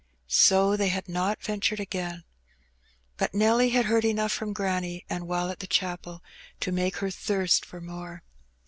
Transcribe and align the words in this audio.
So 0.27 0.75
they 0.75 0.87
had 0.87 1.07
not 1.07 1.43
ventured 1.43 1.79
again. 1.79 2.23
But 3.17 3.35
Nelly 3.35 3.69
had 3.69 3.85
heard 3.85 4.03
enough 4.03 4.31
from 4.31 4.51
granny 4.51 5.05
and 5.11 5.27
while 5.27 5.51
at 5.51 5.59
the 5.59 5.67
chapel 5.67 6.23
to 6.61 6.71
make 6.71 6.95
her 6.97 7.11
thirst 7.11 7.63
for 7.63 7.79
more. 7.81 8.23